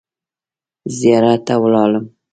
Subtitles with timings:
[0.97, 2.05] زیارت ته ولاړم.